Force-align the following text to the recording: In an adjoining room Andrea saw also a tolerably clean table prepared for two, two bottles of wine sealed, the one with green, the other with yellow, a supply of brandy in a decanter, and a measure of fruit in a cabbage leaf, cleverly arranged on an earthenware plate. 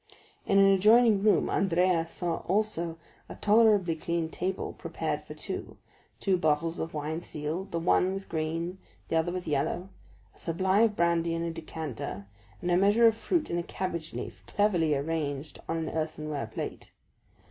In 0.47 0.57
an 0.57 0.73
adjoining 0.73 1.21
room 1.21 1.47
Andrea 1.47 2.07
saw 2.07 2.37
also 2.47 2.97
a 3.29 3.35
tolerably 3.35 3.95
clean 3.95 4.29
table 4.31 4.73
prepared 4.73 5.21
for 5.21 5.35
two, 5.35 5.77
two 6.19 6.37
bottles 6.37 6.79
of 6.79 6.95
wine 6.95 7.21
sealed, 7.21 7.71
the 7.71 7.77
one 7.77 8.15
with 8.15 8.27
green, 8.27 8.79
the 9.09 9.15
other 9.15 9.31
with 9.31 9.45
yellow, 9.47 9.89
a 10.35 10.39
supply 10.39 10.79
of 10.81 10.95
brandy 10.95 11.35
in 11.35 11.43
a 11.43 11.51
decanter, 11.51 12.25
and 12.63 12.71
a 12.71 12.77
measure 12.77 13.05
of 13.05 13.15
fruit 13.15 13.51
in 13.51 13.59
a 13.59 13.61
cabbage 13.63 14.15
leaf, 14.15 14.43
cleverly 14.47 14.95
arranged 14.95 15.59
on 15.69 15.77
an 15.77 15.89
earthenware 15.89 16.47
plate. 16.47 16.89